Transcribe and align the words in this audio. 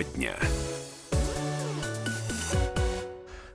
Тема 0.00 0.04
дня. 0.14 0.36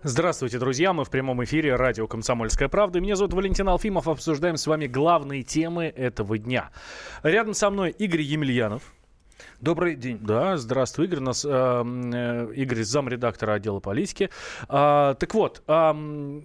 Здравствуйте, 0.03 0.59
друзья. 0.59 0.93
Мы 0.93 1.03
в 1.03 1.09
прямом 1.09 1.43
эфире 1.43 1.75
радио 1.75 2.07
«Комсомольская 2.07 2.67
правда». 2.67 2.99
Меня 2.99 3.15
зовут 3.15 3.33
Валентин 3.33 3.67
Алфимов. 3.67 4.07
Обсуждаем 4.07 4.57
с 4.57 4.67
вами 4.67 4.85
главные 4.85 5.41
темы 5.43 5.85
этого 5.85 6.37
дня. 6.37 6.69
Рядом 7.23 7.53
со 7.53 7.69
мной 7.69 7.91
Игорь 7.91 8.21
Емельянов. 8.21 8.93
Добрый 9.59 9.95
день. 9.95 10.19
Да, 10.21 10.57
здравствуй, 10.57 11.05
Игорь. 11.05 11.19
У 11.19 11.23
нас 11.23 11.43
э, 11.43 11.49
э, 11.49 12.53
Игорь 12.55 12.83
замредактора 12.83 13.53
отдела 13.53 13.79
политики. 13.79 14.29
А, 14.69 15.15
так 15.15 15.33
вот, 15.33 15.63
э, 15.67 16.41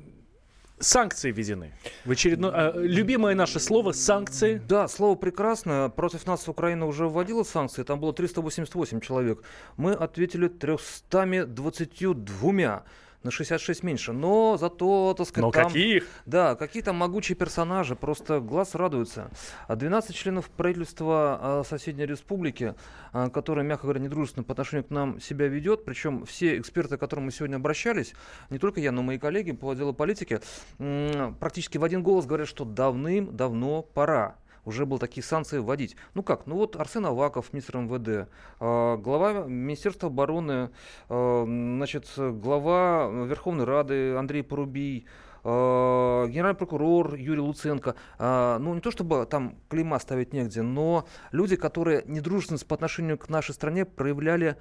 санкции 0.80 1.30
введены. 1.30 1.72
В 2.04 2.10
очередной... 2.10 2.52
Э, 2.54 2.72
любимое 2.74 3.34
наше 3.34 3.60
слово 3.60 3.92
«санкции». 3.92 4.60
Да, 4.68 4.88
слово 4.88 5.14
прекрасное. 5.14 5.88
Против 5.88 6.26
нас 6.26 6.48
Украина 6.48 6.86
уже 6.86 7.06
вводила 7.06 7.44
санкции. 7.44 7.84
Там 7.84 8.00
было 8.00 8.12
388 8.12 9.00
человек. 9.00 9.42
Мы 9.76 9.92
ответили 9.92 10.48
322 10.48 12.84
на 13.22 13.30
66 13.30 13.82
меньше. 13.82 14.12
Но 14.12 14.56
зато, 14.56 15.14
так 15.16 15.26
сказать, 15.26 15.46
Но 15.46 15.50
там... 15.50 15.66
каких? 15.66 16.06
Да, 16.26 16.54
какие 16.54 16.82
там 16.82 16.96
могучие 16.96 17.36
персонажи, 17.36 17.96
просто 17.96 18.40
глаз 18.40 18.74
радуется. 18.74 19.30
12 19.68 20.14
членов 20.14 20.50
правительства 20.50 21.38
а, 21.40 21.62
соседней 21.64 22.06
республики, 22.06 22.74
а, 23.12 23.28
которые, 23.28 23.64
мягко 23.64 23.84
говоря, 23.84 24.00
недружественно 24.00 24.44
по 24.44 24.52
отношению 24.52 24.84
к 24.84 24.90
нам 24.90 25.20
себя 25.20 25.48
ведет, 25.48 25.84
причем 25.84 26.24
все 26.24 26.58
эксперты, 26.58 26.96
к 26.96 27.00
которым 27.00 27.26
мы 27.26 27.32
сегодня 27.32 27.56
обращались, 27.56 28.14
не 28.48 28.58
только 28.58 28.80
я, 28.80 28.92
но 28.92 29.02
и 29.02 29.04
мои 29.04 29.18
коллеги 29.18 29.52
по 29.52 29.70
отделу 29.70 29.92
политики, 29.92 30.40
практически 30.78 31.78
в 31.78 31.84
один 31.84 32.02
голос 32.02 32.26
говорят, 32.26 32.48
что 32.48 32.64
давным-давно 32.64 33.82
пора 33.82 34.36
уже 34.70 34.86
было 34.86 34.98
такие 34.98 35.22
санкции 35.22 35.58
вводить. 35.58 35.96
Ну 36.14 36.22
как? 36.22 36.46
Ну 36.46 36.56
вот 36.56 36.76
Арсен 36.76 37.04
Аваков, 37.04 37.52
министр 37.52 37.78
МВД, 37.78 38.08
э, 38.08 38.96
глава 38.96 39.44
Министерства 39.46 40.08
обороны, 40.08 40.70
э, 41.08 41.44
значит, 41.46 42.06
глава 42.16 43.10
Верховной 43.26 43.64
Рады 43.64 44.14
Андрей 44.14 44.42
Порубий, 44.42 45.06
э, 45.42 45.48
генеральный 45.48 46.56
прокурор 46.56 47.14
Юрий 47.14 47.40
Луценко. 47.40 47.94
Ну, 48.18 48.74
не 48.74 48.80
то 48.80 48.90
чтобы 48.90 49.26
там 49.26 49.56
клейма 49.68 49.98
ставить 49.98 50.32
негде, 50.32 50.62
но 50.62 51.06
люди, 51.32 51.56
которые 51.56 52.04
недружественность 52.06 52.66
по 52.66 52.74
отношению 52.74 53.18
к 53.18 53.28
нашей 53.28 53.54
стране 53.54 53.84
проявляли 53.84 54.56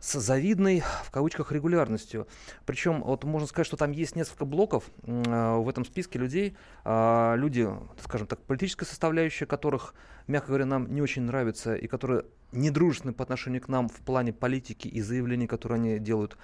с 0.00 0.18
завидной, 0.20 0.82
в 1.04 1.10
кавычках, 1.10 1.52
регулярностью. 1.52 2.26
Причем, 2.64 3.02
вот 3.02 3.24
можно 3.24 3.46
сказать, 3.46 3.66
что 3.66 3.76
там 3.76 3.92
есть 3.92 4.16
несколько 4.16 4.44
блоков 4.44 4.84
э, 5.02 5.56
в 5.56 5.68
этом 5.68 5.84
списке 5.84 6.18
людей, 6.18 6.56
э, 6.84 7.34
люди, 7.36 7.68
скажем 8.02 8.26
так, 8.26 8.40
политическая 8.40 8.84
составляющая 8.84 9.46
которых, 9.46 9.94
мягко 10.26 10.48
говоря, 10.48 10.66
нам 10.66 10.92
не 10.94 11.02
очень 11.02 11.22
нравится 11.22 11.74
и 11.74 11.86
которые 11.86 12.24
недружественны 12.52 13.12
по 13.12 13.22
отношению 13.22 13.62
к 13.62 13.68
нам 13.68 13.88
в 13.88 14.00
плане 14.00 14.32
политики 14.32 14.88
и 14.88 15.00
заявлений, 15.00 15.46
которые 15.46 15.76
они 15.76 15.98
делают. 15.98 16.36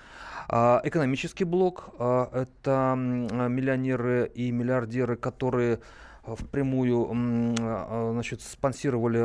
Э, 0.49 0.81
экономический 0.85 1.45
блок 1.45 1.91
э,– 1.99 2.27
это 2.33 2.95
э, 2.97 3.49
миллионеры 3.49 4.31
и 4.35 4.51
миллиардеры, 4.51 5.17
которые 5.17 5.81
впрямую 6.25 7.57
значит, 8.13 8.43
спонсировали 8.43 9.19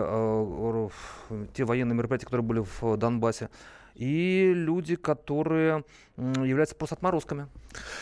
те 1.54 1.64
военные 1.64 1.96
мероприятия, 1.96 2.26
которые 2.26 2.44
были 2.44 2.66
в 2.82 2.98
Донбассе 2.98 3.52
и 3.98 4.54
люди, 4.54 4.96
которые 4.96 5.84
являются 6.18 6.76
просто 6.76 6.96
отморозками. 6.96 7.48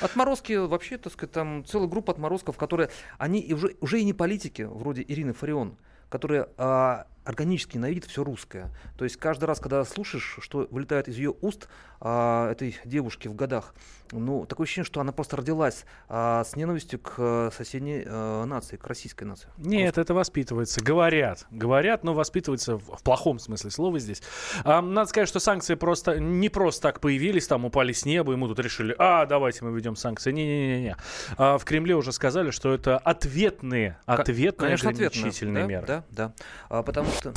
Отморозки 0.02 0.54
вообще, 0.54 0.98
так 0.98 1.14
сказать, 1.14 1.32
там 1.32 1.64
целая 1.66 1.88
группа 1.88 2.12
отморозков, 2.12 2.58
которые, 2.58 2.90
они 3.18 3.54
уже, 3.54 3.76
уже 3.80 4.02
и 4.02 4.04
не 4.04 4.14
политики, 4.14 4.64
вроде 4.64 5.04
Ирины 5.08 5.34
Фарион, 5.34 5.78
которые 6.10 6.50
а, 6.58 7.08
органически 7.26 7.78
ненавидит 7.78 8.06
все 8.06 8.23
русское. 8.23 8.72
То 8.98 9.04
есть 9.04 9.18
каждый 9.18 9.45
раз, 9.45 9.59
когда 9.59 9.84
слушаешь, 9.84 10.38
что 10.42 10.68
вылетает 10.72 11.08
из 11.08 11.17
ее 11.17 11.33
уст 11.42 11.67
а, 11.99 12.52
этой 12.52 12.77
девушки 12.86 13.27
в 13.27 13.36
годах, 13.36 13.73
ну, 14.11 14.45
такое 14.45 14.66
ощущение, 14.66 14.86
что 14.86 15.02
она 15.02 15.11
просто 15.11 15.38
родилась 15.38 15.86
а, 16.08 16.44
с 16.44 16.55
ненавистью 16.55 16.99
к 16.99 17.16
а, 17.17 17.49
соседней 17.52 18.04
а, 18.05 18.45
нации, 18.45 18.77
к 18.77 18.86
российской 18.86 19.23
нации. 19.23 19.48
Нет, 19.58 19.86
просто. 19.95 20.02
это 20.02 20.14
воспитывается. 20.14 20.82
Говорят. 20.82 21.45
Говорят, 21.49 22.04
но 22.04 22.14
воспитывается 22.14 22.77
в, 22.77 22.98
в 22.98 23.04
плохом 23.04 23.39
смысле 23.39 23.72
слова 23.72 23.98
здесь. 23.99 24.22
А, 24.64 24.82
надо 24.82 25.10
сказать, 25.10 25.28
что 25.28 25.39
санкции 25.39 25.76
просто 25.76 26.20
не 26.20 26.49
просто 26.49 26.83
так 26.83 26.99
появились, 26.99 27.48
там 27.48 27.66
упали 27.66 27.94
с 27.94 28.05
неба, 28.05 28.33
и 28.33 28.36
мы 28.36 28.48
тут 28.48 28.60
решили, 28.60 28.95
а, 28.99 29.26
давайте 29.26 29.66
мы 29.66 29.76
ведем 29.76 29.95
санкции. 29.95 30.32
Не-не-не. 30.32 30.95
А, 31.38 31.58
в 31.58 31.66
Кремле 31.66 31.95
уже 31.95 32.11
сказали, 32.11 32.52
что 32.52 32.73
это 32.73 32.98
ответные, 32.99 33.98
ответные 34.05 34.67
Конечно, 34.67 34.89
ограничительные 34.92 35.64
ответные. 35.64 35.66
меры. 35.66 35.88
Да, 35.88 36.04
да. 36.11 36.33
А, 36.70 36.83
потому 36.83 37.10
что... 37.15 37.33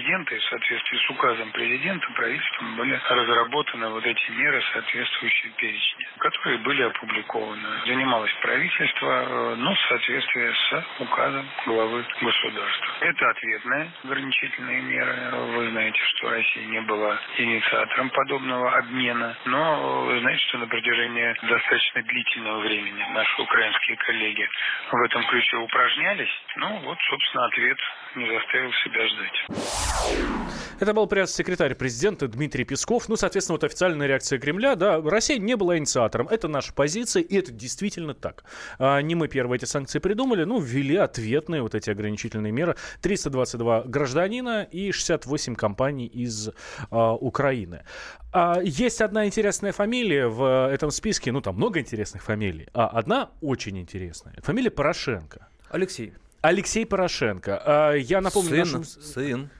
Президента, 0.00 0.34
и 0.34 0.38
в 0.38 0.44
соответствии 0.44 0.96
с 0.96 1.10
указом 1.10 1.52
президента 1.52 2.06
правительством 2.14 2.76
были 2.76 2.98
разработаны 3.06 3.88
вот 3.90 4.06
эти 4.06 4.30
меры, 4.30 4.62
соответствующие 4.72 5.52
перечни, 5.58 6.08
которые 6.20 6.58
были 6.60 6.82
опубликованы. 6.84 7.68
Занималось 7.84 8.32
правительство, 8.40 9.06
э, 9.10 9.54
но 9.56 9.74
в 9.74 9.80
соответствии 9.88 10.52
с 10.52 10.84
указом 11.00 11.46
главы 11.66 12.02
государства. 12.22 12.88
Это 13.00 13.28
ответные 13.28 13.90
ограничительные 14.04 14.80
меры. 14.80 15.16
Вы 15.56 15.68
знаете, 15.68 16.00
что 16.14 16.30
Россия 16.30 16.64
не 16.64 16.80
была 16.80 17.18
инициатором 17.36 18.08
подобного 18.08 18.72
обмена, 18.78 19.36
но 19.44 20.04
вы 20.06 20.18
знаете, 20.20 20.42
что 20.44 20.58
на 20.58 20.66
протяжении 20.66 21.36
достаточно 21.42 22.02
длительного 22.04 22.60
времени 22.60 23.04
наши 23.12 23.42
украинские 23.42 23.98
коллеги 23.98 24.48
в 24.92 25.02
этом 25.02 25.22
ключе 25.24 25.58
упражнялись. 25.58 26.42
Ну 26.56 26.78
вот, 26.84 26.98
собственно, 27.10 27.44
ответ 27.44 27.78
не 28.16 28.26
заставил 28.26 28.70
себя 28.84 29.08
ждать. 29.08 30.50
Это 30.80 30.94
был 30.94 31.06
пресс-секретарь 31.06 31.74
президента 31.74 32.26
Дмитрий 32.26 32.64
Песков. 32.64 33.08
Ну, 33.08 33.16
соответственно, 33.16 33.54
вот 33.54 33.64
официальная 33.64 34.06
реакция 34.06 34.38
Кремля, 34.38 34.76
да, 34.76 35.00
Россия 35.00 35.38
не 35.38 35.54
была 35.54 35.76
инициатором. 35.76 36.26
Это 36.28 36.48
наша 36.48 36.72
позиция, 36.72 37.22
и 37.22 37.36
это 37.36 37.52
действительно 37.52 38.14
так. 38.14 38.44
А, 38.78 39.00
не 39.02 39.14
мы 39.14 39.28
первые 39.28 39.58
эти 39.58 39.66
санкции 39.66 39.98
придумали, 39.98 40.44
ну, 40.44 40.58
ввели 40.58 40.96
ответные 40.96 41.62
вот 41.62 41.74
эти 41.74 41.90
ограничительные 41.90 42.52
меры. 42.52 42.76
322 43.02 43.82
гражданина 43.82 44.62
и 44.62 44.90
68 44.90 45.54
компаний 45.54 46.06
из 46.06 46.50
а, 46.90 47.14
Украины. 47.14 47.84
А, 48.32 48.60
есть 48.62 49.02
одна 49.02 49.26
интересная 49.26 49.72
фамилия 49.72 50.28
в 50.28 50.70
этом 50.72 50.90
списке, 50.90 51.30
ну, 51.30 51.42
там 51.42 51.56
много 51.56 51.78
интересных 51.78 52.22
фамилий, 52.22 52.68
а 52.72 52.86
одна 52.86 53.30
очень 53.42 53.78
интересная. 53.78 54.34
Фамилия 54.42 54.70
Порошенко. 54.70 55.48
Алексей. 55.68 56.14
Алексей 56.42 56.86
Порошенко. 56.86 57.62
А, 57.64 57.92
я 57.92 58.20
напомню... 58.20 58.50
Сын. 58.50 58.58
Нашим... 58.58 58.84
Сын. 58.84 59.50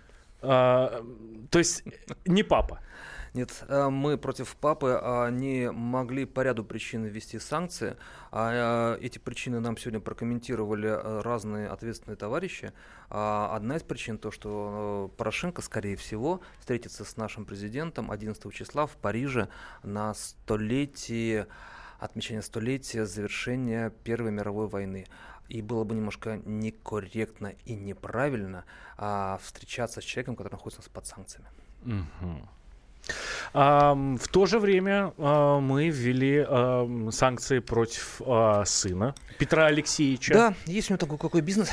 А, 0.42 1.04
то 1.50 1.58
есть 1.58 1.84
не 2.24 2.42
папа. 2.42 2.80
Нет, 3.32 3.64
э, 3.68 3.88
мы 3.90 4.18
против 4.18 4.56
папы 4.56 4.98
а, 5.00 5.28
не 5.28 5.70
могли 5.70 6.24
по 6.24 6.40
ряду 6.40 6.64
причин 6.64 7.04
ввести 7.04 7.38
санкции. 7.38 7.96
А 8.32 8.96
эти 9.00 9.18
причины 9.18 9.60
нам 9.60 9.76
сегодня 9.76 10.00
прокомментировали 10.00 10.88
э, 10.88 11.20
разные 11.20 11.68
ответственные 11.68 12.16
товарищи. 12.16 12.72
Одна 13.08 13.76
из 13.76 13.82
причин 13.82 14.18
то, 14.18 14.30
что 14.30 15.10
э, 15.12 15.16
Порошенко, 15.16 15.62
скорее 15.62 15.96
всего, 15.96 16.40
встретится 16.58 17.04
с 17.04 17.16
нашим 17.16 17.44
президентом 17.44 18.10
11 18.10 18.52
числа 18.52 18.86
в 18.86 18.96
Париже 18.96 19.48
на 19.84 20.14
столетие 20.14 21.46
отмечания 22.00 22.42
столетия 22.42 23.04
завершения 23.04 23.90
Первой 24.02 24.32
мировой 24.32 24.66
войны 24.66 25.06
и 25.50 25.62
было 25.62 25.84
бы 25.84 25.94
немножко 25.94 26.40
некорректно 26.44 27.54
и 27.64 27.74
неправильно 27.74 28.64
а, 28.96 29.38
встречаться 29.42 30.00
с 30.00 30.04
человеком, 30.04 30.36
который 30.36 30.52
находится 30.52 30.88
под 30.90 31.06
санкциями. 31.06 31.48
Угу. 31.84 32.48
А, 33.52 33.94
в 33.94 34.28
то 34.28 34.46
же 34.46 34.58
время 34.60 35.12
а, 35.18 35.58
мы 35.58 35.88
ввели 35.88 36.44
а, 36.46 37.08
санкции 37.10 37.58
против 37.58 38.22
а, 38.24 38.64
сына 38.64 39.14
Петра 39.38 39.66
Алексеевича. 39.66 40.34
Да, 40.34 40.54
есть 40.66 40.90
у 40.90 40.92
него 40.92 40.98
такой 40.98 41.18
какой 41.18 41.40
бизнес. 41.40 41.68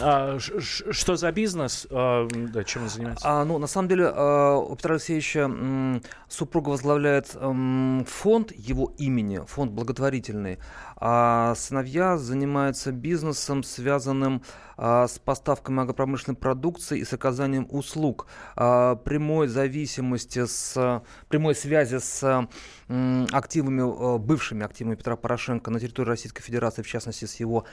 А, 0.00 0.38
что 0.38 1.16
за 1.16 1.30
бизнес? 1.30 1.86
А, 1.90 2.28
чем 2.64 2.82
он 2.82 2.88
занимается? 2.88 3.24
А, 3.26 3.44
ну, 3.44 3.58
на 3.58 3.66
самом 3.66 3.88
деле, 3.88 4.10
а, 4.12 4.56
у 4.56 4.74
Петра 4.74 4.94
Алексеевича 4.94 6.00
супруга 6.28 6.70
возглавляет 6.70 7.28
фонд 7.28 8.52
его 8.56 8.92
имени, 8.98 9.40
фонд 9.46 9.72
благотворительный. 9.72 10.58
А 10.96 11.54
сыновья 11.56 12.16
занимаются 12.16 12.90
бизнесом, 12.90 13.62
связанным 13.62 14.42
а, 14.76 15.06
с 15.06 15.18
поставкой 15.18 15.78
агропромышленной 15.78 16.36
продукции 16.36 16.98
и 16.98 17.04
с 17.04 17.12
оказанием 17.12 17.68
услуг. 17.70 18.26
А, 18.56 18.96
прямой 18.96 19.46
зависимости 19.46 20.44
с 20.44 21.02
прямой 21.28 21.54
связи 21.54 21.98
с 21.98 22.48
активами, 23.32 24.18
бывшими 24.18 24.64
активами 24.64 24.94
Петра 24.94 25.16
Порошенко 25.16 25.70
на 25.70 25.80
территории 25.80 26.08
Российской 26.08 26.42
Федерации, 26.42 26.82
в 26.82 26.86
частности, 26.86 27.24
с 27.24 27.36
его 27.36 27.64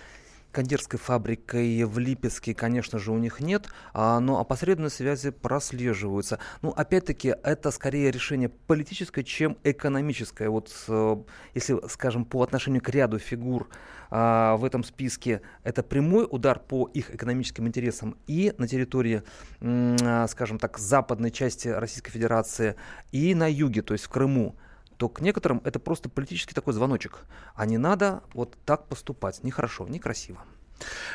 кондитерской 0.52 1.00
фабрикой 1.00 1.84
в 1.84 1.98
Липецке, 2.00 2.54
конечно 2.54 3.00
же, 3.00 3.12
у 3.12 3.18
них 3.18 3.40
нет, 3.40 3.68
а, 3.94 4.20
но 4.20 4.40
опосредованные 4.40 4.90
связи 4.90 5.32
прослеживаются. 5.32 6.40
Ну, 6.62 6.70
опять-таки, 6.70 7.36
это 7.44 7.72
скорее 7.72 8.12
решение 8.12 8.50
политическое, 8.50 9.24
чем 9.24 9.58
экономическое. 9.64 10.50
Вот 10.50 10.72
э, 10.88 11.16
если, 11.56 11.88
скажем, 11.88 12.26
по 12.26 12.44
отношению 12.44 12.82
к 12.82 12.90
ряду 12.90 13.20
фигур 13.20 13.70
а, 14.10 14.58
в 14.58 14.66
этом 14.66 14.84
списке, 14.84 15.42
это 15.64 15.84
прямой 15.84 16.28
удар 16.30 16.60
по 16.60 16.90
их 16.94 17.14
экономическим 17.16 17.68
интересам 17.68 18.18
и 18.28 18.54
на 18.58 18.68
территории, 18.68 19.24
а, 19.62 20.28
скажем 20.28 20.60
так, 20.60 20.78
западной 20.78 21.32
части 21.32 21.70
Российской 21.70 22.12
Федерации, 22.12 22.76
и 23.12 23.34
на 23.36 23.50
юге, 23.50 23.82
то 23.82 23.94
есть 23.94 24.06
в 24.06 24.10
Крыму 24.10 24.56
то 25.02 25.10
к 25.10 25.20
некоторым 25.20 25.64
это 25.66 25.80
просто 25.80 26.10
политический 26.10 26.54
такой 26.54 26.74
звоночек. 26.74 27.26
А 27.56 27.66
не 27.66 27.80
надо 27.80 28.22
вот 28.36 28.56
так 28.66 28.88
поступать. 28.88 29.44
Нехорошо, 29.44 29.88
некрасиво. 29.88 30.38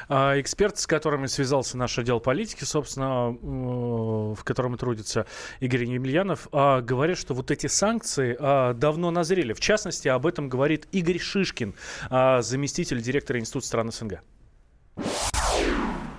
А, 0.09 0.41
эксперт, 0.41 0.77
с 0.77 0.89
которыми 0.89 1.27
связался 1.27 1.79
наш 1.79 1.97
отдел 1.97 2.19
политики, 2.19 2.65
собственно, 2.65 3.31
в 3.31 4.43
котором 4.43 4.77
трудится 4.77 5.27
Игорь 5.61 5.85
Емельянов, 5.85 6.49
а, 6.51 6.81
говорит, 6.81 7.17
что 7.17 7.33
вот 7.33 7.53
эти 7.53 7.69
санкции 7.69 8.37
а, 8.41 8.73
давно 8.75 9.13
назрели. 9.13 9.53
В 9.53 9.61
частности, 9.61 10.09
об 10.09 10.27
этом 10.27 10.49
говорит 10.49 10.89
Игорь 10.91 11.21
Шишкин, 11.21 11.77
заместитель 12.11 13.01
директора 13.01 13.39
Института 13.39 13.69
стран 13.69 13.93
СНГ. 13.93 14.21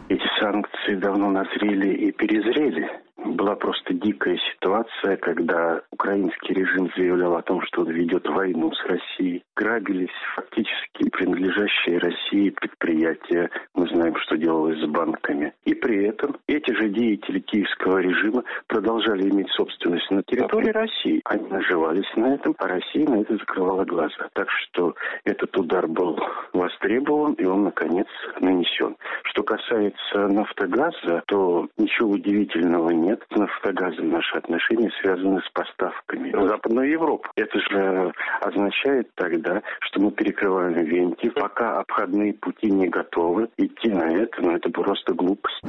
Эти 0.08 0.40
санкции 0.40 0.96
давно 0.96 1.32
назрели 1.32 1.94
и 1.96 2.12
перезрели 2.14 2.88
была 3.18 3.56
просто 3.56 3.94
дикая 3.94 4.38
ситуация, 4.54 5.18
когда 5.18 5.82
украинский 5.92 6.54
режим 6.54 6.90
заявлял 6.96 7.36
о 7.36 7.42
том, 7.42 7.62
что 7.64 7.82
он 7.82 7.92
ведет 7.92 8.28
войну 8.28 8.72
с 8.72 8.86
Россией. 8.86 9.44
Грабились 9.56 10.10
фактически 10.36 11.10
принадлежащие 11.10 11.98
России 11.98 12.50
предприятия. 12.52 13.50
Мы 13.74 13.88
знаем, 13.88 14.16
что 14.18 14.38
делалось 14.38 14.80
с 14.80 14.86
банками. 14.86 15.54
И 15.66 15.74
при 15.74 16.06
этом 16.06 16.38
эти 16.48 16.72
же 16.72 16.90
деятели 16.90 17.40
киевского 17.40 18.00
режима 18.00 18.44
продолжали 18.68 19.30
иметь 19.30 19.50
собственность 19.52 20.10
на 20.12 20.24
территории 20.24 20.72
России. 20.72 21.22
Они 21.26 21.48
наживались 21.48 22.12
на 22.16 22.36
этом, 22.36 22.56
а 22.60 22.68
Россия 22.68 23.08
на 23.08 23.22
это 23.22 23.34
закрывала 23.34 23.84
глаза. 23.86 24.30
Так 24.34 24.50
что 24.52 24.96
этот 25.24 25.58
удар 25.58 25.88
был 25.88 26.20
востребован, 26.54 27.34
и 27.34 27.46
он, 27.46 27.64
наконец, 27.64 28.08
нанесен. 28.40 28.96
Что 29.24 29.44
касается 29.44 30.28
нафтогаза, 30.28 31.24
то 31.28 31.68
ничего 31.78 32.12
удивительного 32.12 32.92
нет 32.92 33.17
нет. 33.18 33.28
С 33.32 33.38
нафтогазом 33.38 34.10
наши 34.10 34.38
отношения 34.38 34.92
связаны 35.02 35.42
с 35.42 35.50
поставками 35.52 36.32
в 36.32 36.48
Западную 36.48 36.90
Европу. 36.90 37.30
Это 37.36 37.60
же 37.60 38.14
означает 38.42 39.10
тогда, 39.16 39.62
что 39.82 40.02
мы 40.02 40.12
перекрываем 40.12 40.74
венти, 40.74 41.30
пока 41.30 41.80
обходные 41.80 42.34
пути 42.34 42.72
не 42.72 42.88
готовы. 42.88 43.50
Идти 43.58 43.90
на 43.90 44.12
это, 44.14 44.42
но 44.42 44.52
ну, 44.52 44.58
это 44.58 44.70
просто 44.70 45.14
глупость. 45.14 45.62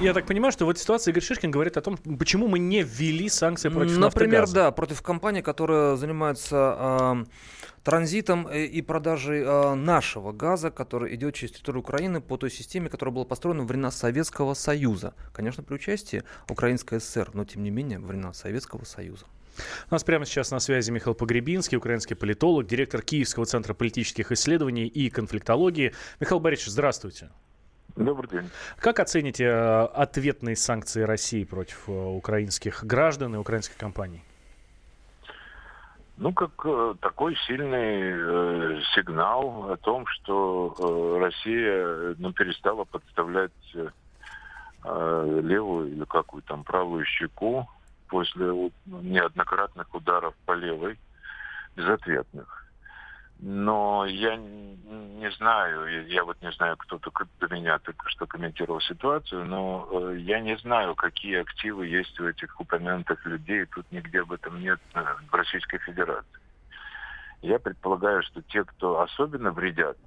Я 0.00 0.12
так 0.12 0.26
понимаю, 0.26 0.52
что 0.52 0.66
в 0.66 0.70
этой 0.70 0.78
ситуации 0.78 1.10
Игорь 1.10 1.22
Шишкин 1.22 1.50
говорит 1.50 1.76
о 1.76 1.82
том, 1.82 1.96
почему 2.18 2.48
мы 2.48 2.58
не 2.58 2.82
ввели 2.82 3.28
санкции 3.28 3.68
против 3.68 3.98
Например, 3.98 4.40
нафтогаза. 4.42 4.54
да, 4.54 4.70
против 4.70 5.02
компании, 5.02 5.40
которая 5.40 5.96
занимается 5.96 6.76
э, 6.78 7.24
транзитом 7.84 8.48
э, 8.48 8.64
и 8.64 8.82
продажей 8.82 9.42
э, 9.42 9.74
нашего 9.74 10.32
газа, 10.32 10.70
который 10.70 11.14
идет 11.14 11.34
через 11.34 11.52
территорию 11.52 11.82
Украины 11.82 12.20
по 12.20 12.36
той 12.36 12.50
системе, 12.50 12.88
которая 12.88 13.14
была 13.14 13.24
построена 13.24 13.60
во 13.60 13.66
времена 13.66 13.90
Советского 13.90 14.54
Союза. 14.54 15.14
Конечно, 15.32 15.62
при 15.62 15.74
участии 15.74 16.24
Украинской 16.48 16.98
ССР, 16.98 17.30
но 17.34 17.44
тем 17.44 17.62
не 17.62 17.70
менее 17.70 17.98
во 17.98 18.08
времена 18.08 18.32
Советского 18.32 18.84
Союза. 18.84 19.26
У 19.88 19.94
нас 19.94 20.02
прямо 20.02 20.24
сейчас 20.24 20.50
на 20.50 20.58
связи 20.58 20.90
Михаил 20.90 21.14
Погребинский, 21.14 21.78
украинский 21.78 22.16
политолог, 22.16 22.66
директор 22.66 23.02
Киевского 23.02 23.46
центра 23.46 23.72
политических 23.72 24.32
исследований 24.32 24.86
и 24.86 25.10
конфликтологии. 25.10 25.94
Михаил 26.18 26.40
Борисович, 26.40 26.72
здравствуйте. 26.72 27.30
Добрый 27.94 28.28
день. 28.28 28.50
Как 28.78 28.98
оцените 28.98 29.44
э, 29.44 29.84
ответные 29.84 30.56
санкции 30.56 31.02
России 31.02 31.44
против 31.44 31.88
украинских 31.88 32.84
граждан 32.84 33.36
и 33.36 33.38
украинских 33.38 33.76
компаний? 33.76 34.24
Ну, 36.16 36.32
как 36.32 36.52
э, 36.64 36.94
такой 37.00 37.36
сильный 37.46 38.12
э, 38.12 38.80
сигнал 38.94 39.72
о 39.72 39.76
том, 39.76 40.06
что 40.06 40.74
э, 40.78 41.18
Россия 41.18 42.14
ну, 42.18 42.32
перестала 42.32 42.84
подставлять 42.84 43.50
э, 43.74 45.40
левую 45.42 45.90
или 45.90 46.04
какую 46.04 46.42
там 46.42 46.62
правую 46.62 47.04
щеку 47.04 47.68
после 48.08 48.70
неоднократных 48.86 49.92
ударов 49.92 50.34
по 50.46 50.52
левой, 50.52 50.98
безответных. 51.74 52.63
Но 53.40 54.06
я 54.06 54.36
не 54.36 55.30
знаю, 55.32 56.06
я 56.08 56.24
вот 56.24 56.40
не 56.42 56.50
знаю, 56.52 56.76
кто 56.76 56.98
только 56.98 57.26
до 57.40 57.48
меня 57.48 57.78
только 57.78 58.08
что 58.10 58.26
комментировал 58.26 58.80
ситуацию, 58.80 59.44
но 59.44 59.88
э, 59.90 60.16
я 60.18 60.40
не 60.40 60.56
знаю, 60.58 60.94
какие 60.94 61.40
активы 61.40 61.86
есть 61.86 62.18
у 62.20 62.28
этих 62.28 62.58
упомянутых 62.60 63.24
людей. 63.26 63.66
Тут 63.66 63.86
нигде 63.90 64.20
об 64.20 64.32
этом 64.32 64.60
нет 64.60 64.80
э, 64.94 65.04
в 65.30 65.34
Российской 65.34 65.78
Федерации. 65.78 66.40
Я 67.42 67.58
предполагаю, 67.58 68.22
что 68.22 68.40
те, 68.42 68.64
кто 68.64 69.00
особенно 69.00 69.50
вредят, 69.50 69.98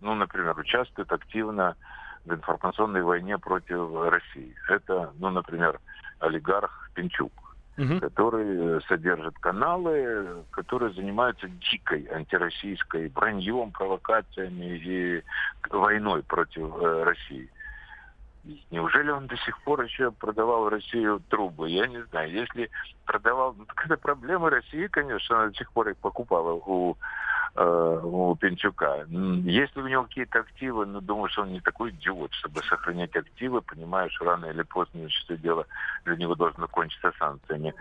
ну, 0.00 0.14
например, 0.14 0.58
участвуют 0.58 1.12
активно 1.12 1.76
в 2.24 2.32
информационной 2.32 3.02
войне 3.02 3.38
против 3.38 3.90
России. 4.10 4.54
Это, 4.68 5.12
ну, 5.18 5.30
например, 5.30 5.80
олигарх 6.20 6.90
Пинчук 6.94 7.32
угу. 7.78 8.00
который 8.00 8.82
содержит 8.82 9.38
каналы, 9.38 10.44
которые 10.50 10.92
занимаются 10.92 11.48
дикой 11.70 12.06
антироссийской 12.12 13.08
браньем, 13.08 13.70
провокациями 13.70 14.78
и 14.78 15.22
войной 15.70 16.22
против 16.22 16.74
э, 16.80 17.02
России. 17.04 17.48
Неужели 18.70 19.10
он 19.10 19.26
до 19.26 19.36
сих 19.38 19.60
пор 19.62 19.82
еще 19.82 20.10
продавал 20.10 20.68
Россию 20.68 21.22
трубы? 21.28 21.68
Я 21.68 21.86
не 21.86 22.02
знаю. 22.04 22.30
Если 22.30 22.70
продавал, 23.04 23.54
ну, 23.58 23.64
так 23.66 23.84
это 23.84 23.96
проблемы 23.96 24.48
России, 24.48 24.86
конечно, 24.86 25.38
она 25.38 25.48
до 25.48 25.54
сих 25.54 25.70
пор 25.72 25.88
их 25.88 25.96
покупала 25.98 26.52
у 26.52 26.92
э, 26.92 26.96
у 27.60 28.36
Пенчука. 28.36 29.06
Если 29.08 29.80
у 29.80 29.88
него 29.88 30.04
какие-то 30.04 30.40
активы, 30.40 30.86
ну, 30.86 31.00
думаю, 31.00 31.28
что 31.28 31.42
он 31.42 31.52
не 31.52 31.60
такой 31.60 31.90
идиот, 31.90 32.32
чтобы 32.34 32.62
сохранять 32.62 33.16
активы, 33.16 33.62
понимаешь, 33.62 34.16
рано 34.20 34.46
или 34.46 34.62
поздно 34.62 35.08
все 35.08 35.36
дело 35.36 35.66
для 36.04 36.16
него 36.16 36.34
должно 36.34 36.68
кончиться 36.68 37.12
санкциями. 37.18 37.74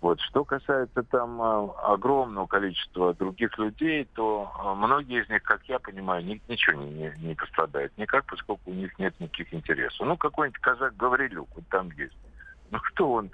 Вот. 0.00 0.20
Что 0.20 0.44
касается 0.44 1.02
там 1.04 1.40
э, 1.40 1.68
огромного 1.82 2.46
количества 2.46 3.14
других 3.14 3.56
людей, 3.58 4.06
то 4.14 4.52
э, 4.58 4.74
многие 4.74 5.22
из 5.22 5.28
них, 5.28 5.42
как 5.42 5.62
я 5.64 5.78
понимаю, 5.78 6.24
ни, 6.24 6.40
ничего 6.48 6.82
не, 6.82 6.90
не, 6.90 7.14
не 7.18 7.34
пострадают 7.34 7.96
никак, 7.96 8.26
поскольку 8.26 8.70
у 8.70 8.74
них 8.74 8.98
нет 8.98 9.18
никаких 9.18 9.54
интересов. 9.54 10.06
Ну, 10.06 10.16
какой-нибудь 10.16 10.60
казак 10.60 10.96
Гаврилюк, 10.96 11.48
вот 11.54 11.64
там 11.70 11.90
есть. 11.92 12.16
Ну, 12.70 12.78
что 12.82 13.12
он 13.12 13.30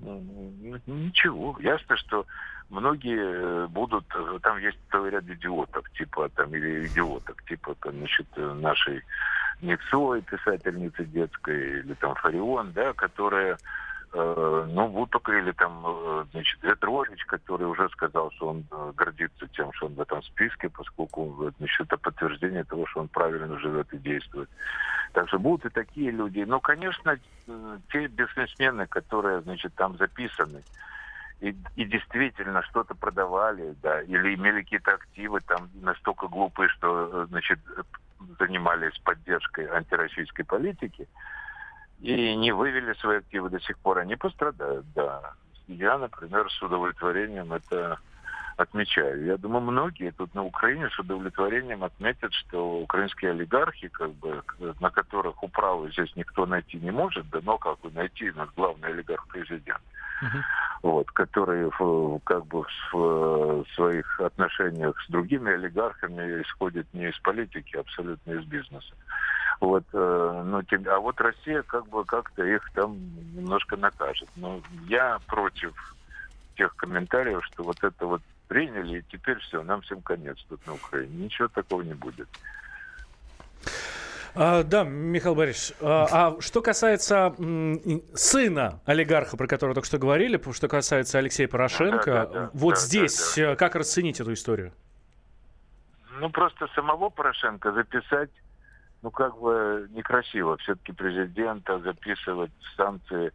Ничего. 0.00 1.56
Ясно, 1.60 1.96
что 1.96 2.26
многие 2.70 3.18
э, 3.18 3.66
будут, 3.68 4.04
э, 4.14 4.38
там 4.42 4.58
есть 4.58 4.78
целый 4.90 5.10
ряд 5.10 5.24
идиотов, 5.24 5.90
типа 5.92 6.28
там, 6.30 6.54
или 6.54 6.86
идиоток, 6.86 7.42
типа 7.44 7.74
там, 7.82 7.96
значит, 7.98 8.26
нашей 8.36 9.02
Никсой, 9.60 10.22
писательницы 10.22 11.04
детской, 11.04 11.80
или 11.80 11.94
там 11.94 12.14
Фарион, 12.14 12.72
да, 12.72 12.92
которые 12.94 13.52
Э, 13.52 13.56
ну, 14.12 14.88
вот 14.88 15.10
только 15.10 15.32
или 15.38 15.52
там, 15.52 15.84
э, 15.86 16.24
значит, 16.32 16.60
Ветрович, 16.62 17.24
который 17.26 17.66
уже 17.66 17.88
сказал, 17.90 18.32
что 18.32 18.48
он 18.48 18.64
э, 18.70 18.92
гордится 18.96 19.46
тем, 19.48 19.72
что 19.74 19.86
он 19.86 19.94
в 19.94 20.00
этом 20.00 20.22
списке, 20.24 20.68
поскольку, 20.68 21.52
значит, 21.58 21.86
это 21.86 21.96
подтверждение 21.96 22.64
того, 22.64 22.86
что 22.86 23.00
он 23.00 23.08
правильно 23.08 23.56
живет 23.58 23.92
и 23.92 23.98
действует. 23.98 24.48
Так 25.12 25.28
что 25.28 25.38
будут 25.38 25.66
и 25.66 25.68
такие 25.68 26.10
люди. 26.10 26.40
Но, 26.40 26.58
конечно, 26.58 27.18
те 27.92 28.08
бизнесмены, 28.08 28.86
которые, 28.86 29.42
значит, 29.42 29.74
там 29.74 29.96
записаны, 29.96 30.62
и, 31.40 31.54
и 31.76 31.84
действительно 31.84 32.62
что-то 32.62 32.94
продавали, 32.94 33.74
да, 33.82 34.02
или 34.02 34.34
имели 34.34 34.62
какие-то 34.62 34.92
активы 34.94 35.40
там 35.40 35.70
настолько 35.74 36.28
глупые, 36.28 36.68
что, 36.68 37.26
значит, 37.26 37.58
занимались 38.38 38.98
поддержкой 38.98 39.66
антироссийской 39.66 40.44
политики, 40.44 41.08
и 42.00 42.36
не 42.36 42.52
вывели 42.52 42.94
свои 42.94 43.18
активы 43.18 43.50
до 43.50 43.60
сих 43.60 43.78
пор, 43.78 43.98
они 43.98 44.16
пострадают, 44.16 44.86
да. 44.94 45.34
Я, 45.68 45.98
например, 45.98 46.50
с 46.50 46.62
удовлетворением 46.62 47.52
это 47.52 47.98
отмечаю. 48.56 49.24
Я 49.24 49.36
думаю, 49.36 49.62
многие 49.62 50.10
тут 50.10 50.34
на 50.34 50.44
Украине 50.44 50.88
с 50.90 50.98
удовлетворением 50.98 51.84
отметят, 51.84 52.32
что 52.34 52.80
украинские 52.80 53.30
олигархи, 53.32 53.88
как 53.88 54.12
бы, 54.14 54.42
на 54.80 54.90
которых 54.90 55.42
управы 55.42 55.90
здесь 55.92 56.14
никто 56.16 56.46
найти 56.46 56.78
не 56.78 56.90
может, 56.90 57.28
да, 57.30 57.40
но 57.42 57.58
как 57.58 57.80
бы 57.80 57.90
найти, 57.90 58.30
нас 58.32 58.48
главный 58.56 58.90
олигарх 58.90 59.26
президент, 59.28 59.80
uh-huh. 60.22 60.42
вот, 60.82 61.10
который 61.12 61.70
как 62.24 62.46
бы 62.46 62.64
в 62.92 63.64
своих 63.74 64.20
отношениях 64.20 65.00
с 65.00 65.10
другими 65.10 65.52
олигархами 65.52 66.42
исходит 66.42 66.86
не 66.92 67.08
из 67.08 67.18
политики, 67.20 67.76
а 67.76 67.80
абсолютно 67.80 68.32
из 68.32 68.44
бизнеса. 68.44 68.94
Вот, 69.60 69.84
э, 69.92 70.42
ну, 70.46 70.62
а 70.90 71.00
вот 71.00 71.20
Россия 71.20 71.62
как 71.62 71.86
бы 71.88 72.04
как-то 72.04 72.42
их 72.42 72.70
там 72.72 72.96
немножко 73.34 73.76
накажет. 73.76 74.28
Но 74.36 74.62
я 74.88 75.18
против 75.26 75.74
тех 76.56 76.74
комментариев, 76.76 77.44
что 77.44 77.62
вот 77.62 77.82
это 77.84 78.06
вот 78.06 78.22
приняли, 78.48 78.98
и 78.98 79.04
теперь 79.10 79.38
все, 79.40 79.62
нам 79.62 79.82
всем 79.82 80.00
конец 80.00 80.38
тут 80.48 80.66
на 80.66 80.74
Украине. 80.74 81.24
Ничего 81.24 81.48
такого 81.48 81.82
не 81.82 81.94
будет. 81.94 82.28
А, 84.34 84.62
да, 84.62 84.84
Михаил 84.84 85.34
Борисович, 85.34 85.76
а, 85.80 86.06
а 86.10 86.40
что 86.40 86.62
касается 86.62 87.34
м, 87.38 88.02
сына 88.14 88.80
олигарха, 88.86 89.36
про 89.36 89.46
которого 89.46 89.74
только 89.74 89.86
что 89.86 89.98
говорили, 89.98 90.40
что 90.52 90.68
касается 90.68 91.18
Алексея 91.18 91.48
Порошенко, 91.48 92.04
да, 92.04 92.26
да, 92.26 92.32
да, 92.32 92.50
вот 92.54 92.74
да, 92.74 92.80
здесь 92.80 93.34
да, 93.36 93.50
да. 93.50 93.56
как 93.56 93.74
расценить 93.74 94.20
эту 94.20 94.32
историю? 94.32 94.72
Ну, 96.18 96.30
просто 96.30 96.68
самого 96.74 97.08
Порошенко 97.08 97.72
записать, 97.72 98.30
ну, 99.02 99.10
как 99.10 99.38
бы 99.38 99.88
некрасиво. 99.92 100.56
Все-таки 100.58 100.92
президента 100.92 101.78
записывать 101.78 102.52
санкции, 102.76 103.32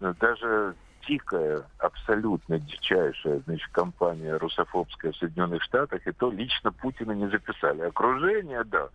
ну, 0.00 0.14
даже 0.18 0.74
дикая, 1.06 1.64
абсолютно 1.78 2.58
дичайшая, 2.58 3.40
значит, 3.46 3.68
компания 3.72 4.36
русофобская 4.36 5.12
в 5.12 5.16
Соединенных 5.16 5.62
Штатах, 5.62 6.06
и 6.06 6.12
то 6.12 6.30
лично 6.30 6.72
Путина 6.72 7.12
не 7.12 7.28
записали. 7.28 7.82
Окружение, 7.82 8.64
да. 8.64 8.88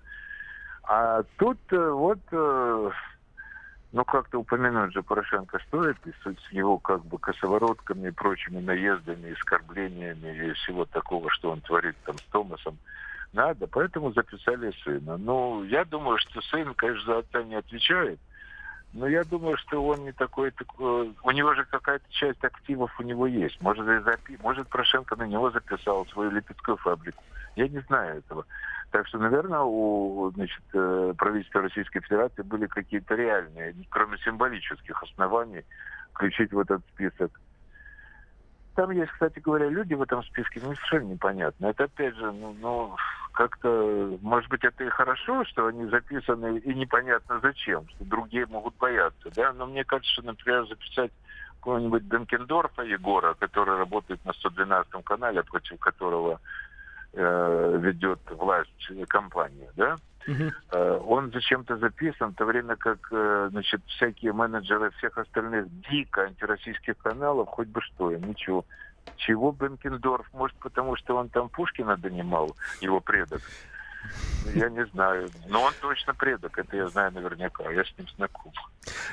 А 0.83 1.23
тут 1.37 1.59
э, 1.71 1.89
вот, 1.89 2.19
э, 2.31 2.91
ну 3.91 4.05
как-то 4.05 4.39
упомянуть 4.39 4.93
же 4.93 5.03
Порошенко 5.03 5.59
стоит, 5.67 5.97
и 6.05 6.11
с 6.11 6.51
его 6.51 6.77
как 6.77 7.05
бы 7.05 7.17
косоворотками 7.17 8.07
и 8.07 8.11
прочими 8.11 8.59
наездами, 8.59 9.33
оскорблениями 9.33 10.47
и 10.47 10.53
всего 10.53 10.85
такого, 10.85 11.29
что 11.31 11.51
он 11.51 11.59
творит 11.59 11.95
там 12.05 12.17
с 12.17 12.23
Томасом, 12.31 12.77
надо, 13.33 13.67
поэтому 13.67 14.11
записали 14.11 14.71
сына. 14.83 15.17
Ну, 15.17 15.63
я 15.63 15.85
думаю, 15.85 16.17
что 16.17 16.41
сын, 16.41 16.73
конечно, 16.73 17.05
за 17.05 17.17
отца 17.19 17.43
не 17.43 17.55
отвечает, 17.55 18.19
но 18.93 19.07
я 19.07 19.23
думаю, 19.23 19.57
что 19.57 19.85
он 19.85 20.05
не 20.05 20.11
такой, 20.11 20.51
такой 20.51 21.13
у 21.21 21.31
него 21.31 21.53
же 21.53 21.65
какая-то 21.65 22.05
часть 22.09 22.43
активов 22.43 22.97
у 22.99 23.03
него 23.03 23.27
есть. 23.27 23.61
Может, 23.61 23.85
запи... 24.03 24.37
Может, 24.41 24.67
Порошенко 24.69 25.15
на 25.15 25.23
него 25.23 25.51
записал 25.51 26.05
свою 26.07 26.31
липецкую 26.31 26.77
фабрику. 26.77 27.23
Я 27.55 27.67
не 27.67 27.79
знаю 27.81 28.19
этого. 28.19 28.45
Так 28.91 29.07
что, 29.07 29.17
наверное, 29.17 29.61
у 29.61 30.31
значит, 30.33 30.63
э, 30.73 31.13
правительства 31.17 31.61
Российской 31.61 31.99
Федерации 31.99 32.41
были 32.41 32.67
какие-то 32.67 33.15
реальные, 33.15 33.75
кроме 33.89 34.17
символических 34.19 35.03
оснований, 35.03 35.63
включить 36.13 36.53
в 36.53 36.59
этот 36.59 36.81
список. 36.93 37.31
Там 38.77 38.91
есть, 38.91 39.11
кстати 39.11 39.39
говоря, 39.39 39.69
люди 39.69 39.95
в 39.95 40.03
этом 40.03 40.21
списке, 40.21 40.59
ну, 40.61 40.75
совершенно 40.75 41.13
непонятно. 41.13 41.65
Это, 41.65 41.85
опять 41.85 42.15
же, 42.15 42.31
ну, 42.31 42.55
ну 42.61 42.95
как-то, 43.31 44.19
может 44.21 44.51
быть, 44.51 44.63
это 44.63 44.83
и 44.83 44.89
хорошо, 44.89 45.43
что 45.45 45.65
они 45.65 45.85
записаны, 45.85 46.59
и 46.59 46.75
непонятно 46.75 47.39
зачем, 47.41 47.89
что 47.89 48.05
другие 48.05 48.45
могут 48.45 48.75
бояться, 48.77 49.31
да, 49.35 49.51
но 49.53 49.65
мне 49.65 49.83
кажется, 49.83 50.21
например, 50.21 50.67
записать 50.67 51.11
какого-нибудь 51.55 52.03
Бенкендорфа 52.03 52.83
Егора, 52.83 53.33
который 53.33 53.77
работает 53.77 54.23
на 54.25 54.33
112 54.33 55.03
канале, 55.03 55.41
против 55.41 55.79
которого 55.79 56.39
э, 57.13 57.77
ведет 57.79 58.19
власть 58.31 58.91
компания, 59.07 59.71
да, 59.75 59.95
Uh-huh. 60.27 60.51
Э, 60.73 60.99
он 61.05 61.31
зачем-то 61.31 61.77
записан, 61.77 62.31
в 62.31 62.35
то 62.35 62.43
время 62.43 62.75
как 62.75 62.99
э, 63.11 63.47
значит, 63.49 63.81
всякие 63.87 64.33
менеджеры 64.33 64.91
всех 64.97 65.17
остальных 65.17 65.67
дико 65.89 66.23
антироссийских 66.23 66.97
каналов, 66.97 67.47
хоть 67.47 67.69
бы 67.69 67.81
что 67.81 68.11
им, 68.11 68.27
ничего. 68.27 68.65
Чего 69.15 69.53
Бенкендорф? 69.53 70.27
Может, 70.33 70.57
потому 70.57 70.97
что 70.97 71.15
он 71.15 71.29
там 71.29 71.47
Пушкина 71.47 71.95
донимал, 71.95 72.57
его 72.81 72.99
предок? 72.99 73.41
Я 74.55 74.69
не 74.69 74.85
знаю. 74.87 75.29
Но 75.47 75.63
он 75.63 75.73
точно 75.81 76.13
предок, 76.13 76.57
это 76.57 76.77
я 76.77 76.87
знаю 76.87 77.11
наверняка. 77.11 77.69
Я 77.69 77.83
с 77.83 77.97
ним 77.97 78.07
знаком. 78.15 78.51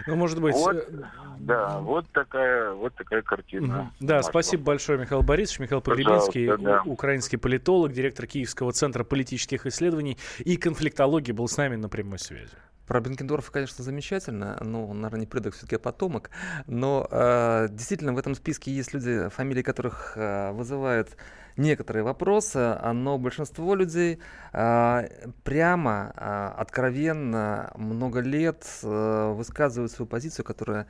Ну, 0.07 0.17
может 0.17 0.41
быть. 0.41 0.55
Вот, 0.55 0.77
э, 0.77 1.03
да, 1.39 1.79
вот 1.81 2.09
такая, 2.11 2.73
вот 2.73 2.95
такая 2.95 3.23
картина. 3.23 3.93
Да, 4.01 4.23
спасибо 4.23 4.65
большое, 4.65 4.99
Михаил 4.99 5.23
Борисович. 5.23 5.61
Михаил 5.61 5.81
Погребинский, 5.81 6.57
да. 6.57 6.83
украинский 6.85 7.39
политолог, 7.39 7.93
директор 7.93 8.27
Киевского 8.27 8.73
центра 8.73 9.05
политических 9.05 9.67
исследований 9.67 10.19
и 10.39 10.57
конфликтологии 10.57 11.33
был 11.33 11.49
с 11.49 11.57
нами 11.57 11.77
на 11.77 11.89
прямой 11.89 12.19
связи. 12.19 12.57
Про 12.87 13.01
Бенкендорфа, 13.01 13.51
конечно, 13.51 13.83
замечательно, 13.83 14.59
но 14.61 14.87
он, 14.87 15.01
наверное, 15.01 15.21
не 15.21 15.27
предок, 15.27 15.55
все-таки 15.55 15.79
потомок. 15.79 16.31
Но 16.67 17.09
э, 17.11 17.69
действительно 17.71 18.13
в 18.13 18.19
этом 18.19 18.35
списке 18.35 18.71
есть 18.71 18.93
люди, 18.93 19.29
фамилии 19.31 19.63
которых 19.63 20.13
э, 20.17 20.53
вызывают 20.53 21.17
некоторые 21.57 22.03
вопросы, 22.03 22.77
но 22.93 23.17
большинство 23.17 23.75
людей 23.75 24.19
э, 24.53 25.29
прямо, 25.45 26.13
э, 26.15 26.61
откровенно, 26.61 27.73
много 27.77 28.21
лет 28.21 28.67
э, 28.83 29.33
высказывают 29.35 29.93
свою 29.93 30.09
позицию, 30.09 30.45
которая 30.45 30.87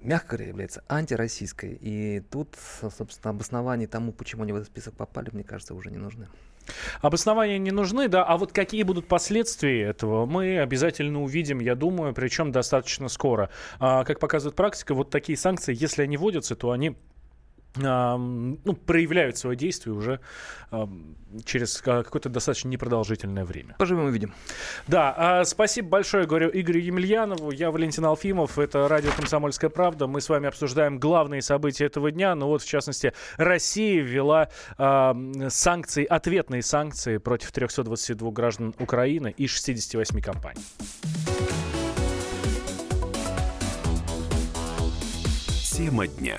мягко 0.00 0.36
говоря, 0.36 0.48
является 0.48 0.82
антироссийской. 0.88 1.78
И 1.80 2.20
тут, 2.30 2.56
собственно, 2.96 3.30
обоснований 3.30 3.86
тому, 3.86 4.12
почему 4.12 4.42
они 4.42 4.52
в 4.52 4.56
этот 4.56 4.68
список 4.68 4.94
попали, 4.94 5.30
мне 5.32 5.44
кажется, 5.44 5.74
уже 5.74 5.90
не 5.90 5.98
нужны. 5.98 6.26
Обоснования 7.00 7.58
не 7.58 7.70
нужны, 7.70 8.08
да, 8.08 8.24
а 8.24 8.36
вот 8.36 8.52
какие 8.52 8.82
будут 8.82 9.08
последствия 9.08 9.82
этого, 9.82 10.26
мы 10.26 10.60
обязательно 10.60 11.22
увидим, 11.22 11.60
я 11.60 11.74
думаю, 11.74 12.14
причем 12.14 12.52
достаточно 12.52 13.08
скоро. 13.08 13.50
А, 13.78 14.04
как 14.04 14.18
показывает 14.18 14.56
практика, 14.56 14.94
вот 14.94 15.10
такие 15.10 15.36
санкции, 15.36 15.76
если 15.78 16.02
они 16.02 16.16
вводятся, 16.16 16.54
то 16.56 16.70
они 16.70 16.96
ну, 17.74 18.74
проявляют 18.86 19.38
свое 19.38 19.56
действие 19.56 19.94
уже 19.94 20.20
через 21.44 21.80
какое-то 21.80 22.28
достаточно 22.28 22.68
непродолжительное 22.68 23.44
время. 23.44 23.74
Поживем 23.78 24.04
увидим. 24.04 24.34
Да, 24.86 25.14
а, 25.16 25.44
спасибо 25.44 25.88
большое, 25.88 26.26
говорю 26.26 26.50
Игорю 26.52 26.80
Емельянову. 26.80 27.50
Я 27.50 27.70
Валентин 27.70 28.04
Алфимов. 28.04 28.58
Это 28.58 28.88
радио 28.88 29.10
«Комсомольская 29.16 29.70
правда». 29.70 30.06
Мы 30.06 30.20
с 30.20 30.28
вами 30.28 30.48
обсуждаем 30.48 30.98
главные 30.98 31.42
события 31.42 31.86
этого 31.86 32.10
дня. 32.10 32.34
Ну 32.34 32.48
вот, 32.48 32.62
в 32.62 32.68
частности, 32.68 33.12
Россия 33.36 34.02
ввела 34.02 34.48
а, 34.78 35.16
санкции, 35.48 36.04
ответные 36.04 36.62
санкции 36.62 37.18
против 37.18 37.52
322 37.52 38.30
граждан 38.30 38.74
Украины 38.78 39.34
и 39.36 39.46
68 39.46 40.20
компаний. 40.20 40.62
Тема 45.72 46.06
дня. 46.06 46.38